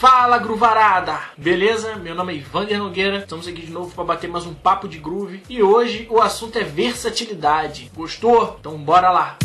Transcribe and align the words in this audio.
Fala, 0.00 0.38
gruvarada! 0.38 1.20
Beleza? 1.36 1.96
Meu 1.96 2.14
nome 2.14 2.32
é 2.32 2.36
Ivander 2.36 2.78
Nogueira, 2.78 3.18
estamos 3.18 3.46
aqui 3.46 3.60
de 3.60 3.70
novo 3.70 3.94
para 3.94 4.02
bater 4.02 4.30
mais 4.30 4.46
um 4.46 4.54
papo 4.54 4.88
de 4.88 4.96
groove 4.96 5.42
e 5.46 5.62
hoje 5.62 6.06
o 6.08 6.22
assunto 6.22 6.56
é 6.56 6.64
versatilidade. 6.64 7.92
Gostou? 7.94 8.56
Então 8.58 8.78
bora 8.78 9.10
lá! 9.10 9.36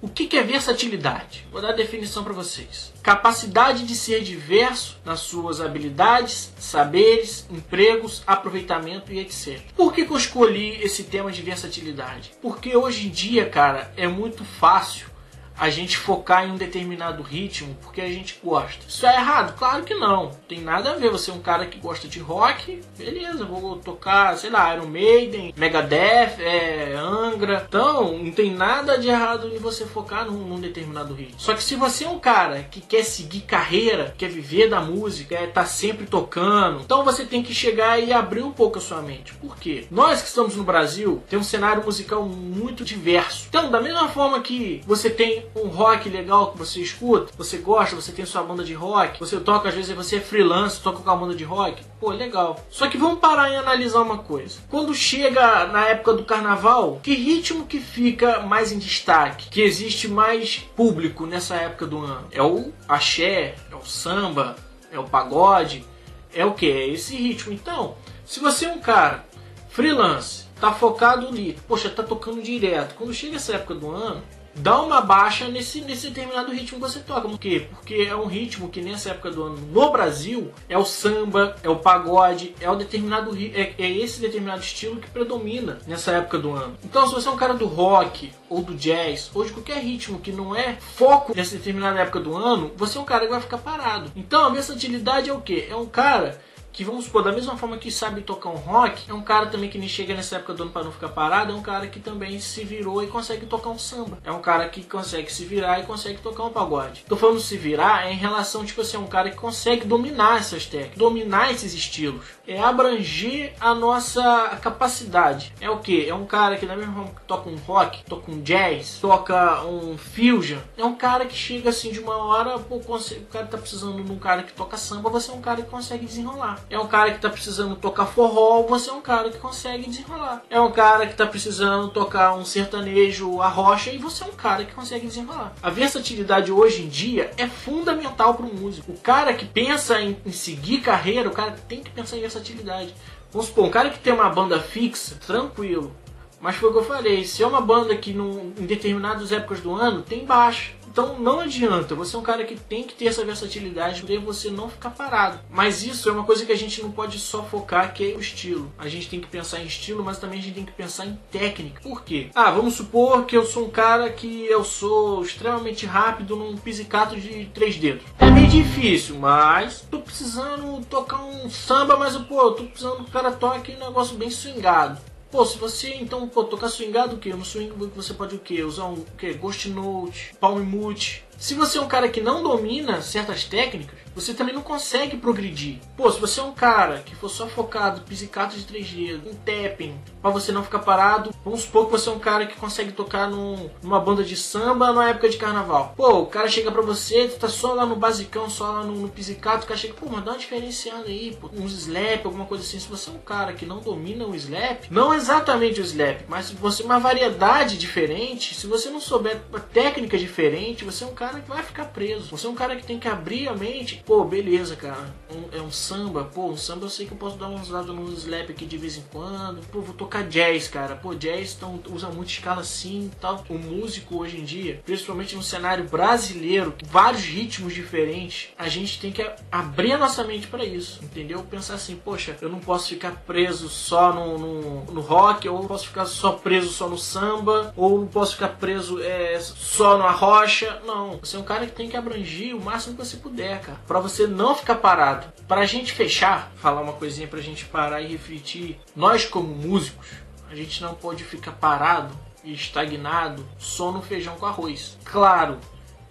O 0.00 0.08
que 0.08 0.36
é 0.36 0.42
versatilidade? 0.44 1.44
Vou 1.50 1.60
dar 1.60 1.70
a 1.70 1.72
definição 1.72 2.22
para 2.22 2.32
vocês. 2.32 2.92
Capacidade 3.02 3.84
de 3.84 3.96
ser 3.96 4.22
diverso 4.22 5.00
nas 5.04 5.18
suas 5.18 5.60
habilidades, 5.60 6.52
saberes, 6.60 7.44
empregos, 7.50 8.22
aproveitamento 8.24 9.12
e 9.12 9.18
etc. 9.18 9.60
Por 9.74 9.92
que, 9.92 10.04
que 10.04 10.12
eu 10.12 10.16
escolhi 10.16 10.80
esse 10.80 11.02
tema 11.02 11.32
de 11.32 11.42
versatilidade? 11.42 12.30
Porque 12.40 12.76
hoje 12.76 13.08
em 13.08 13.10
dia, 13.10 13.48
cara, 13.48 13.92
é 13.96 14.06
muito 14.06 14.44
fácil 14.44 15.15
a 15.58 15.70
gente 15.70 15.96
focar 15.96 16.46
em 16.46 16.52
um 16.52 16.56
determinado 16.56 17.22
ritmo 17.22 17.76
porque 17.82 18.00
a 18.00 18.08
gente 18.08 18.38
gosta. 18.42 18.84
Isso 18.86 19.06
é 19.06 19.14
errado? 19.14 19.56
Claro 19.56 19.84
que 19.84 19.94
não. 19.94 20.30
Tem 20.48 20.60
nada 20.60 20.92
a 20.92 20.94
ver. 20.94 21.10
Você 21.10 21.30
é 21.30 21.34
um 21.34 21.40
cara 21.40 21.66
que 21.66 21.78
gosta 21.78 22.08
de 22.08 22.18
rock, 22.18 22.82
beleza, 22.96 23.44
vou 23.44 23.76
tocar, 23.76 24.36
sei 24.36 24.50
lá, 24.50 24.74
Iron 24.74 24.86
Maiden, 24.86 25.54
Megadeth, 25.56 26.40
é, 26.40 26.94
Angra. 26.96 27.64
Então, 27.68 28.18
não 28.18 28.32
tem 28.32 28.52
nada 28.52 28.98
de 28.98 29.08
errado 29.08 29.48
em 29.48 29.58
você 29.58 29.86
focar 29.86 30.26
num, 30.26 30.38
num, 30.38 30.60
determinado 30.60 31.14
ritmo. 31.14 31.40
Só 31.40 31.54
que 31.54 31.62
se 31.62 31.76
você 31.76 32.04
é 32.04 32.08
um 32.08 32.18
cara 32.18 32.66
que 32.70 32.80
quer 32.80 33.04
seguir 33.04 33.40
carreira, 33.40 34.14
quer 34.18 34.28
viver 34.28 34.68
da 34.68 34.80
música, 34.80 35.34
estar 35.34 35.52
tá 35.52 35.66
sempre 35.66 36.06
tocando, 36.06 36.80
então 36.80 37.04
você 37.04 37.24
tem 37.24 37.42
que 37.42 37.54
chegar 37.54 37.98
e 37.98 38.12
abrir 38.12 38.42
um 38.42 38.52
pouco 38.52 38.78
a 38.78 38.80
sua 38.80 39.00
mente. 39.00 39.34
Por 39.34 39.56
quê? 39.56 39.86
Nós 39.90 40.22
que 40.22 40.28
estamos 40.28 40.56
no 40.56 40.64
Brasil, 40.64 41.22
tem 41.28 41.38
um 41.38 41.44
cenário 41.44 41.84
musical 41.84 42.24
muito 42.24 42.84
diverso. 42.84 43.46
Então, 43.48 43.70
da 43.70 43.80
mesma 43.80 44.08
forma 44.08 44.40
que 44.40 44.82
você 44.86 45.08
tem 45.08 45.45
um 45.54 45.68
rock 45.68 46.08
legal 46.08 46.52
que 46.52 46.58
você 46.58 46.80
escuta, 46.80 47.32
você 47.36 47.58
gosta, 47.58 47.96
você 47.96 48.12
tem 48.12 48.24
sua 48.24 48.42
banda 48.42 48.64
de 48.64 48.74
rock, 48.74 49.18
você 49.18 49.38
toca, 49.38 49.68
às 49.68 49.74
vezes 49.74 49.94
você 49.94 50.16
é 50.16 50.20
freelance, 50.20 50.80
toca 50.80 51.02
com 51.02 51.10
a 51.10 51.16
banda 51.16 51.34
de 51.34 51.44
rock, 51.44 51.82
pô, 52.00 52.10
legal. 52.10 52.58
Só 52.70 52.88
que 52.88 52.98
vamos 52.98 53.20
parar 53.20 53.50
e 53.50 53.56
analisar 53.56 54.00
uma 54.00 54.18
coisa. 54.18 54.58
Quando 54.68 54.94
chega 54.94 55.66
na 55.66 55.86
época 55.86 56.14
do 56.14 56.24
carnaval, 56.24 57.00
que 57.02 57.14
ritmo 57.14 57.66
que 57.66 57.80
fica 57.80 58.40
mais 58.40 58.72
em 58.72 58.78
destaque? 58.78 59.48
Que 59.48 59.62
existe 59.62 60.08
mais 60.08 60.58
público 60.76 61.26
nessa 61.26 61.54
época 61.56 61.86
do 61.86 61.98
ano? 61.98 62.26
É 62.30 62.42
o 62.42 62.72
axé, 62.88 63.54
é 63.70 63.74
o 63.74 63.84
samba, 63.84 64.56
é 64.90 64.98
o 64.98 65.04
pagode, 65.04 65.84
é 66.32 66.44
o 66.44 66.52
que? 66.52 66.70
É 66.70 66.88
esse 66.88 67.16
ritmo. 67.16 67.52
Então, 67.52 67.96
se 68.24 68.40
você 68.40 68.66
é 68.66 68.72
um 68.72 68.80
cara 68.80 69.24
freelance, 69.68 70.46
tá 70.60 70.72
focado 70.72 71.28
ali, 71.28 71.58
poxa, 71.66 71.90
tá 71.90 72.02
tocando 72.02 72.42
direto. 72.42 72.94
Quando 72.94 73.12
chega 73.12 73.36
essa 73.36 73.54
época 73.54 73.74
do 73.74 73.90
ano, 73.90 74.22
dá 74.58 74.80
uma 74.80 75.00
baixa 75.00 75.48
nesse, 75.48 75.80
nesse 75.80 76.08
determinado 76.08 76.52
ritmo 76.52 76.78
que 76.78 76.88
você 76.90 77.00
toca. 77.00 77.28
Por 77.28 77.38
quê? 77.38 77.68
Porque 77.70 78.06
é 78.08 78.16
um 78.16 78.26
ritmo 78.26 78.68
que 78.68 78.80
nessa 78.80 79.10
época 79.10 79.30
do 79.30 79.42
ano 79.42 79.58
no 79.72 79.90
Brasil 79.90 80.50
é 80.68 80.76
o 80.76 80.84
samba, 80.84 81.56
é 81.62 81.68
o 81.68 81.76
pagode, 81.76 82.54
é 82.60 82.70
o 82.70 82.76
determinado 82.76 83.36
é, 83.36 83.74
é 83.78 83.90
esse 83.90 84.20
determinado 84.20 84.60
estilo 84.60 85.00
que 85.00 85.10
predomina 85.10 85.78
nessa 85.86 86.12
época 86.12 86.38
do 86.38 86.52
ano. 86.52 86.74
Então, 86.84 87.06
se 87.06 87.14
você 87.14 87.28
é 87.28 87.30
um 87.30 87.36
cara 87.36 87.54
do 87.54 87.66
rock 87.66 88.32
ou 88.48 88.62
do 88.62 88.74
jazz 88.74 89.30
ou 89.34 89.44
de 89.44 89.52
qualquer 89.52 89.78
ritmo 89.78 90.18
que 90.18 90.32
não 90.32 90.54
é 90.54 90.76
foco 90.80 91.34
nessa 91.34 91.56
determinada 91.56 92.00
época 92.00 92.20
do 92.20 92.34
ano, 92.34 92.72
você 92.76 92.98
é 92.98 93.00
um 93.00 93.04
cara 93.04 93.24
que 93.24 93.32
vai 93.32 93.40
ficar 93.40 93.58
parado. 93.58 94.10
Então, 94.16 94.44
a 94.44 94.50
versatilidade 94.50 95.30
é 95.30 95.32
o 95.32 95.40
quê? 95.40 95.66
É 95.70 95.76
um 95.76 95.86
cara 95.86 96.40
que 96.76 96.84
vamos 96.84 97.06
supor, 97.06 97.22
da 97.22 97.32
mesma 97.32 97.56
forma 97.56 97.78
que 97.78 97.90
sabe 97.90 98.20
tocar 98.20 98.50
um 98.50 98.56
rock, 98.56 99.10
é 99.10 99.14
um 99.14 99.22
cara 99.22 99.46
também 99.46 99.70
que 99.70 99.78
nem 99.78 99.88
chega 99.88 100.14
nessa 100.14 100.36
época 100.36 100.52
do 100.52 100.64
ano 100.64 100.72
para 100.72 100.84
não 100.84 100.92
ficar 100.92 101.08
parado, 101.08 101.50
é 101.50 101.54
um 101.54 101.62
cara 101.62 101.86
que 101.86 101.98
também 101.98 102.38
se 102.38 102.64
virou 102.64 103.02
e 103.02 103.06
consegue 103.06 103.46
tocar 103.46 103.70
um 103.70 103.78
samba. 103.78 104.18
É 104.22 104.30
um 104.30 104.42
cara 104.42 104.68
que 104.68 104.84
consegue 104.84 105.32
se 105.32 105.46
virar 105.46 105.80
e 105.80 105.84
consegue 105.84 106.18
tocar 106.18 106.44
um 106.44 106.50
pagode. 106.50 107.06
Tô 107.08 107.16
falando 107.16 107.40
se 107.40 107.56
virar 107.56 108.06
é 108.06 108.12
em 108.12 108.16
relação, 108.16 108.62
tipo 108.62 108.82
assim, 108.82 108.98
é 108.98 109.00
um 109.00 109.06
cara 109.06 109.30
que 109.30 109.36
consegue 109.36 109.86
dominar 109.86 110.36
essas 110.36 110.66
técnicas, 110.66 110.98
dominar 110.98 111.50
esses 111.50 111.72
estilos. 111.72 112.26
É 112.46 112.60
abranger 112.60 113.54
a 113.58 113.74
nossa 113.74 114.58
capacidade. 114.60 115.54
É 115.58 115.70
o 115.70 115.78
que? 115.78 116.06
É 116.06 116.14
um 116.14 116.26
cara 116.26 116.58
que 116.58 116.66
da 116.66 116.76
mesma 116.76 116.92
forma 116.92 117.10
que 117.10 117.22
toca 117.26 117.48
um 117.48 117.56
rock, 117.56 118.04
toca 118.04 118.30
um 118.30 118.42
jazz, 118.42 118.98
toca 119.00 119.64
um 119.64 119.96
fusion, 119.96 120.58
é 120.76 120.84
um 120.84 120.94
cara 120.94 121.24
que 121.24 121.34
chega 121.34 121.70
assim 121.70 121.90
de 121.90 122.00
uma 122.00 122.18
hora, 122.18 122.58
pô, 122.58 122.76
o 122.76 123.26
cara 123.32 123.46
tá 123.46 123.56
precisando 123.56 124.04
de 124.04 124.12
um 124.12 124.18
cara 124.18 124.42
que 124.42 124.52
toca 124.52 124.76
samba, 124.76 125.08
você 125.08 125.30
é 125.30 125.34
um 125.34 125.40
cara 125.40 125.62
que 125.62 125.70
consegue 125.70 126.04
desenrolar. 126.04 126.65
É 126.68 126.78
um 126.78 126.88
cara 126.88 127.10
que 127.10 127.16
está 127.16 127.30
precisando 127.30 127.76
tocar 127.76 128.06
forró, 128.06 128.62
você 128.62 128.90
é 128.90 128.92
um 128.92 129.00
cara 129.00 129.30
que 129.30 129.38
consegue 129.38 129.88
desenrolar. 129.88 130.42
É 130.50 130.60
um 130.60 130.72
cara 130.72 131.06
que 131.06 131.12
está 131.12 131.24
precisando 131.24 131.88
tocar 131.88 132.34
um 132.34 132.44
sertanejo, 132.44 133.40
a 133.40 133.48
rocha, 133.48 133.90
e 133.90 133.98
você 133.98 134.24
é 134.24 134.26
um 134.26 134.32
cara 134.32 134.64
que 134.64 134.74
consegue 134.74 135.06
desenrolar. 135.06 135.52
A 135.62 135.70
versatilidade 135.70 136.50
hoje 136.50 136.82
em 136.82 136.88
dia 136.88 137.30
é 137.36 137.46
fundamental 137.46 138.34
para 138.34 138.46
o 138.46 138.54
músico. 138.54 138.92
O 138.92 138.98
cara 138.98 139.32
que 139.32 139.44
pensa 139.44 140.00
em, 140.00 140.16
em 140.26 140.32
seguir 140.32 140.80
carreira, 140.80 141.28
o 141.28 141.32
cara 141.32 141.52
tem 141.68 141.84
que 141.84 141.90
pensar 141.90 142.16
em 142.16 142.20
versatilidade. 142.22 142.92
Vamos 143.30 143.46
supor, 143.46 143.66
um 143.66 143.70
cara 143.70 143.90
que 143.90 144.00
tem 144.00 144.12
uma 144.12 144.28
banda 144.28 144.58
fixa, 144.60 145.16
tranquilo. 145.24 145.94
Mas 146.40 146.56
foi 146.56 146.68
o 146.68 146.72
que 146.72 146.78
eu 146.78 146.84
falei, 146.84 147.24
se 147.24 147.42
é 147.42 147.46
uma 147.46 147.60
banda 147.60 147.96
que 147.96 148.12
num, 148.12 148.52
em 148.58 148.66
determinadas 148.66 149.32
épocas 149.32 149.60
do 149.60 149.74
ano 149.74 150.02
tem 150.02 150.24
baixa. 150.24 150.72
Então 150.96 151.18
não 151.18 151.40
adianta, 151.40 151.94
você 151.94 152.16
é 152.16 152.18
um 152.18 152.22
cara 152.22 152.42
que 152.44 152.56
tem 152.56 152.82
que 152.82 152.94
ter 152.94 153.08
essa 153.08 153.22
versatilidade 153.22 154.02
para 154.02 154.18
você 154.18 154.50
não 154.50 154.70
ficar 154.70 154.88
parado. 154.88 155.38
Mas 155.50 155.82
isso 155.84 156.08
é 156.08 156.12
uma 156.12 156.24
coisa 156.24 156.46
que 156.46 156.52
a 156.52 156.56
gente 156.56 156.80
não 156.80 156.90
pode 156.90 157.18
só 157.18 157.42
focar, 157.42 157.92
que 157.92 158.12
é 158.12 158.16
o 158.16 158.20
estilo. 158.20 158.72
A 158.78 158.88
gente 158.88 159.10
tem 159.10 159.20
que 159.20 159.26
pensar 159.26 159.60
em 159.60 159.66
estilo, 159.66 160.02
mas 160.02 160.18
também 160.18 160.38
a 160.38 160.42
gente 160.42 160.54
tem 160.54 160.64
que 160.64 160.72
pensar 160.72 161.04
em 161.04 161.18
técnica. 161.30 161.82
Por 161.82 162.02
quê? 162.02 162.30
Ah, 162.34 162.50
vamos 162.50 162.76
supor 162.76 163.26
que 163.26 163.36
eu 163.36 163.44
sou 163.44 163.66
um 163.66 163.70
cara 163.70 164.08
que 164.08 164.46
eu 164.46 164.64
sou 164.64 165.22
extremamente 165.22 165.84
rápido 165.84 166.34
num 166.34 166.56
pizzicato 166.56 167.14
de 167.14 167.44
três 167.52 167.76
dedos. 167.76 168.02
É 168.18 168.30
meio 168.30 168.48
difícil, 168.48 169.18
mas 169.18 169.86
tô 169.90 169.98
precisando 169.98 170.82
tocar 170.86 171.22
um 171.22 171.50
samba, 171.50 171.98
mas 171.98 172.16
pô, 172.16 172.52
tô 172.52 172.64
precisando 172.64 173.04
que 173.04 173.10
o 173.10 173.12
cara 173.12 173.32
toque 173.32 173.72
um 173.72 173.86
negócio 173.86 174.16
bem 174.16 174.30
swingado. 174.30 174.98
Pô, 175.36 175.44
se 175.44 175.58
você 175.58 175.92
então 175.96 176.26
pô, 176.26 176.44
tocar 176.44 176.70
swingado, 176.70 177.16
o 177.16 177.18
que? 177.18 177.28
No 177.28 177.44
swing 177.44 177.70
você 177.94 178.14
pode 178.14 178.36
o 178.36 178.38
que? 178.38 178.62
Usar 178.62 178.86
um 178.86 178.94
o 178.94 179.06
quê? 179.18 179.34
Ghost 179.34 179.68
Note, 179.68 180.34
Palm 180.40 180.62
Mute. 180.62 181.26
Se 181.36 181.52
você 181.52 181.76
é 181.76 181.80
um 181.82 181.86
cara 181.86 182.08
que 182.08 182.22
não 182.22 182.42
domina 182.42 183.02
certas 183.02 183.44
técnicas, 183.44 183.98
você 184.14 184.32
também 184.32 184.54
não 184.54 184.62
consegue 184.62 185.18
progredir. 185.18 185.78
Pô, 185.94 186.10
se 186.10 186.18
você 186.18 186.40
é 186.40 186.42
um 186.42 186.54
cara 186.54 187.00
que 187.00 187.14
for 187.14 187.28
só 187.28 187.46
focado 187.46 188.00
em 188.00 188.04
pizzicato 188.04 188.56
de 188.56 188.64
3 188.64 188.90
dedos, 188.90 189.30
um 189.30 189.34
tapping, 189.34 190.00
para 190.26 190.40
você 190.40 190.50
não 190.50 190.64
ficar 190.64 190.80
parado, 190.80 191.30
vamos 191.44 191.62
supor 191.62 191.86
que 191.86 191.92
você 191.92 192.08
é 192.08 192.12
um 192.12 192.18
cara 192.18 192.46
que 192.46 192.56
consegue 192.56 192.92
tocar 192.92 193.28
num, 193.28 193.70
numa 193.82 194.00
banda 194.00 194.24
de 194.24 194.36
samba 194.36 194.92
na 194.92 195.10
época 195.10 195.28
de 195.28 195.36
carnaval. 195.36 195.94
Pô, 195.96 196.20
o 196.20 196.26
cara 196.26 196.48
chega 196.48 196.72
pra 196.72 196.82
você, 196.82 197.28
tu 197.28 197.38
tá 197.38 197.48
só 197.48 197.72
lá 197.74 197.86
no 197.86 197.96
basicão, 197.96 198.48
só 198.48 198.72
lá 198.72 198.82
no, 198.82 198.92
no 198.92 199.08
pizzicato, 199.08 199.64
o 199.64 199.68
cara 199.68 199.78
chega, 199.78 199.94
pô, 199.94 200.06
mas 200.10 200.24
dá 200.24 200.32
uma 200.32 200.38
diferenciada 200.38 201.04
aí, 201.06 201.36
pô, 201.40 201.48
uns 201.52 201.72
slap, 201.72 202.24
alguma 202.24 202.46
coisa 202.46 202.64
assim. 202.64 202.78
Se 202.78 202.88
você 202.88 203.10
é 203.10 203.12
um 203.12 203.18
cara 203.18 203.52
que 203.52 203.66
não 203.66 203.78
domina 203.78 204.26
o 204.26 204.34
slap, 204.34 204.90
não 204.90 205.14
exatamente 205.14 205.80
o 205.80 205.84
slap, 205.84 206.22
mas 206.28 206.50
você 206.50 206.82
uma 206.82 206.98
variedade 206.98 207.78
diferente, 207.78 208.54
se 208.54 208.66
você 208.66 208.88
não 208.88 209.00
souber 209.00 209.42
uma 209.50 209.60
técnica 209.60 210.16
diferente, 210.16 210.84
você 210.84 211.04
é 211.04 211.06
um 211.06 211.14
cara 211.14 211.40
que 211.40 211.48
vai 211.48 211.62
ficar 211.62 211.86
preso. 211.86 212.30
Você 212.30 212.46
é 212.46 212.50
um 212.50 212.54
cara 212.54 212.76
que 212.76 212.86
tem 212.86 212.98
que 212.98 213.08
abrir 213.08 213.48
a 213.48 213.54
mente 213.54 214.02
Pô, 214.06 214.24
beleza, 214.24 214.76
cara. 214.76 215.14
Um, 215.30 215.56
é 215.56 215.60
um 215.60 215.70
samba. 215.70 216.24
Pô, 216.24 216.46
um 216.48 216.56
samba 216.56 216.86
eu 216.86 216.90
sei 216.90 217.06
que 217.06 217.12
eu 217.12 217.18
posso 217.18 217.36
dar 217.36 217.48
uns 217.48 217.68
lados 217.68 217.94
no 217.94 218.12
slap 218.12 218.50
aqui 218.50 218.64
de 218.64 218.78
vez 218.78 218.96
em 218.96 219.04
quando. 219.12 219.60
Pô, 219.68 219.80
vou 219.80 219.94
tocar 219.94 220.15
jazz, 220.22 220.68
cara. 220.68 220.96
Pô, 220.96 221.14
jazz 221.14 221.54
então, 221.56 221.80
usa 221.90 222.08
muito 222.08 222.30
escala 222.30 222.60
assim 222.60 223.10
e 223.12 223.16
tal. 223.20 223.44
O 223.48 223.54
músico 223.54 224.18
hoje 224.18 224.38
em 224.38 224.44
dia, 224.44 224.82
principalmente 224.84 225.34
no 225.34 225.42
cenário 225.42 225.84
brasileiro, 225.84 226.74
vários 226.84 227.24
ritmos 227.24 227.74
diferentes, 227.74 228.50
a 228.58 228.68
gente 228.68 229.00
tem 229.00 229.10
que 229.10 229.28
abrir 229.50 229.92
a 229.92 229.98
nossa 229.98 230.24
mente 230.24 230.46
para 230.46 230.64
isso, 230.64 231.02
entendeu? 231.02 231.42
Pensar 231.42 231.74
assim, 231.74 231.96
poxa, 231.96 232.36
eu 232.40 232.48
não 232.48 232.58
posso 232.58 232.88
ficar 232.88 233.12
preso 233.26 233.68
só 233.68 234.12
no, 234.12 234.38
no, 234.38 234.84
no 234.92 235.00
rock, 235.00 235.48
ou 235.48 235.60
não 235.60 235.66
posso 235.66 235.86
ficar 235.88 236.06
só 236.06 236.32
preso 236.32 236.68
só 236.72 236.88
no 236.88 236.98
samba, 236.98 237.72
ou 237.76 238.00
não 238.00 238.06
posso 238.06 238.34
ficar 238.34 238.48
preso 238.48 239.00
é, 239.02 239.38
só 239.40 239.96
na 239.96 240.10
rocha. 240.10 240.80
Não, 240.84 241.18
você 241.18 241.36
é 241.36 241.38
um 241.38 241.44
cara 241.44 241.66
que 241.66 241.72
tem 241.72 241.88
que 241.88 241.96
abranger 241.96 242.54
o 242.54 242.60
máximo 242.60 242.96
que 242.96 243.04
você 243.04 243.16
puder, 243.16 243.60
cara 243.60 243.76
para 243.86 244.00
você 244.00 244.26
não 244.26 244.54
ficar 244.54 244.76
parado. 244.76 245.26
Para 245.46 245.60
a 245.60 245.66
gente 245.66 245.92
fechar, 245.92 246.52
falar 246.56 246.80
uma 246.80 246.92
coisinha 246.92 247.28
para 247.28 247.38
a 247.38 247.42
gente 247.42 247.64
parar 247.64 248.00
e 248.00 248.08
refletir. 248.08 248.78
Nós 248.94 249.24
como 249.24 249.48
músicos, 249.48 250.05
a 250.50 250.54
gente 250.54 250.82
não 250.82 250.94
pode 250.94 251.24
ficar 251.24 251.52
parado 251.52 252.16
e 252.44 252.52
estagnado 252.52 253.46
só 253.58 253.90
no 253.90 254.00
feijão 254.00 254.36
com 254.36 254.46
arroz. 254.46 254.96
Claro 255.04 255.58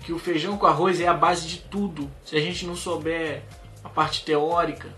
que 0.04 0.14
o 0.14 0.20
feijão 0.20 0.58
com 0.58 0.66
arroz 0.66 1.00
é 1.00 1.08
a 1.08 1.14
base 1.14 1.48
de 1.48 1.58
tudo. 1.60 2.12
Se 2.24 2.36
a 2.36 2.42
gente 2.42 2.66
não 2.66 2.76
souber 2.76 3.44
a 3.84 3.90
parte 3.90 4.24
teórica, 4.24 4.94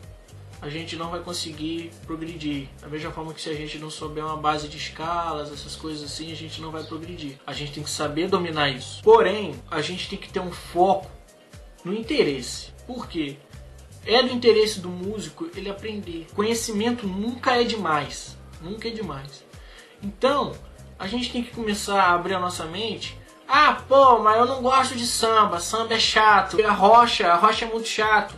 a 0.61 0.69
gente 0.69 0.95
não 0.95 1.09
vai 1.09 1.19
conseguir 1.19 1.91
progredir. 2.05 2.67
Da 2.81 2.87
mesma 2.87 3.11
forma 3.11 3.33
que 3.33 3.41
se 3.41 3.49
a 3.49 3.53
gente 3.53 3.77
não 3.77 3.89
souber 3.89 4.25
uma 4.25 4.37
base 4.37 4.67
de 4.67 4.77
escalas, 4.77 5.51
essas 5.51 5.75
coisas 5.75 6.03
assim, 6.03 6.31
a 6.31 6.35
gente 6.35 6.61
não 6.61 6.71
vai 6.71 6.83
progredir. 6.83 7.37
A 7.45 7.53
gente 7.53 7.73
tem 7.73 7.83
que 7.83 7.89
saber 7.89 8.27
dominar 8.27 8.69
isso. 8.69 9.01
Porém, 9.03 9.55
a 9.69 9.81
gente 9.81 10.09
tem 10.09 10.17
que 10.17 10.29
ter 10.29 10.39
um 10.39 10.51
foco 10.51 11.09
no 11.83 11.93
interesse. 11.93 12.71
Por 12.87 13.07
quê? 13.07 13.37
É 14.05 14.23
do 14.23 14.33
interesse 14.33 14.79
do 14.79 14.89
músico 14.89 15.49
ele 15.55 15.69
aprender. 15.69 16.27
Conhecimento 16.33 17.05
nunca 17.05 17.59
é 17.59 17.63
demais. 17.63 18.36
Nunca 18.61 18.87
é 18.87 18.91
demais. 18.91 19.43
Então, 20.01 20.53
a 20.97 21.07
gente 21.07 21.31
tem 21.31 21.43
que 21.43 21.51
começar 21.51 22.01
a 22.01 22.13
abrir 22.13 22.33
a 22.33 22.39
nossa 22.39 22.65
mente 22.65 23.17
Ah, 23.47 23.81
pô, 23.87 24.19
mas 24.19 24.37
eu 24.37 24.45
não 24.45 24.61
gosto 24.61 24.95
de 24.95 25.05
samba, 25.07 25.59
samba 25.59 25.93
é 25.93 25.99
chato, 25.99 26.57
a 26.65 26.71
rocha, 26.71 27.31
a 27.31 27.35
rocha 27.35 27.65
é 27.65 27.69
muito 27.69 27.87
chato. 27.87 28.35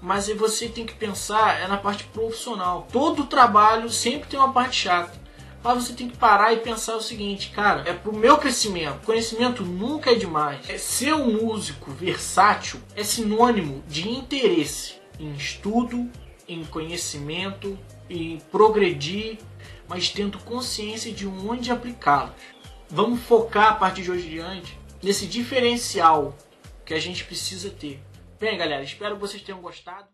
Mas 0.00 0.28
você 0.28 0.68
tem 0.68 0.86
que 0.86 0.94
pensar 0.94 1.60
é 1.60 1.66
na 1.68 1.76
parte 1.76 2.04
profissional. 2.04 2.86
Todo 2.92 3.26
trabalho 3.26 3.88
sempre 3.90 4.28
tem 4.28 4.38
uma 4.38 4.52
parte 4.52 4.76
chata. 4.76 5.18
Mas 5.62 5.84
você 5.84 5.92
tem 5.92 6.08
que 6.08 6.16
parar 6.16 6.52
e 6.52 6.58
pensar 6.58 6.96
o 6.96 7.00
seguinte, 7.00 7.50
cara, 7.50 7.82
é 7.84 7.92
pro 7.92 8.16
meu 8.16 8.38
crescimento. 8.38 9.04
Conhecimento 9.04 9.64
nunca 9.64 10.12
é 10.12 10.14
demais. 10.14 10.68
É 10.68 10.78
ser 10.78 11.14
um 11.14 11.42
músico 11.42 11.90
versátil 11.90 12.80
é 12.94 13.02
sinônimo 13.02 13.82
de 13.88 14.08
interesse 14.08 14.94
em 15.18 15.32
estudo, 15.32 16.08
em 16.48 16.64
conhecimento, 16.64 17.76
em 18.08 18.38
progredir, 18.52 19.38
mas 19.88 20.10
tendo 20.10 20.38
consciência 20.40 21.12
de 21.12 21.26
onde 21.26 21.72
aplicá-los. 21.72 22.34
Vamos 22.88 23.20
focar 23.22 23.68
a 23.68 23.74
partir 23.74 24.02
de 24.02 24.10
hoje 24.10 24.26
em 24.26 24.30
diante 24.30 24.78
nesse 25.02 25.26
diferencial 25.26 26.36
que 26.84 26.94
a 26.94 27.00
gente 27.00 27.24
precisa 27.24 27.70
ter. 27.70 28.02
Bem, 28.38 28.56
galera, 28.56 28.82
espero 28.82 29.16
que 29.16 29.20
vocês 29.20 29.42
tenham 29.42 29.60
gostado. 29.60 30.06